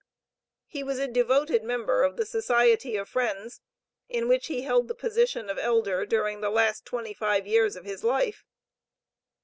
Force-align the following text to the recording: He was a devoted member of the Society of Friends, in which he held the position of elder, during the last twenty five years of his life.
He 0.65 0.81
was 0.81 0.97
a 0.97 1.07
devoted 1.07 1.63
member 1.63 2.01
of 2.01 2.15
the 2.17 2.25
Society 2.25 2.95
of 2.95 3.07
Friends, 3.07 3.61
in 4.09 4.27
which 4.27 4.47
he 4.47 4.63
held 4.63 4.87
the 4.87 4.95
position 4.95 5.47
of 5.47 5.59
elder, 5.59 6.07
during 6.07 6.41
the 6.41 6.49
last 6.49 6.85
twenty 6.85 7.13
five 7.13 7.45
years 7.45 7.75
of 7.75 7.85
his 7.85 8.03
life. 8.03 8.43